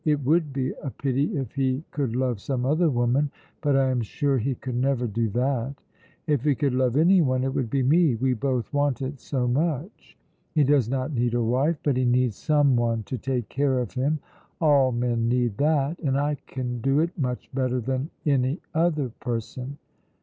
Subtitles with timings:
[0.03, 3.29] It would be a pity if he could love some other woman,
[3.61, 5.75] but I am sure he could never do that.
[6.25, 10.17] If he could love anyone it would be me, we both want it so much.
[10.55, 14.17] He does not need a wife, but he needs someone to take care of him
[14.59, 19.77] all men need that; and I can do it much better than any other person.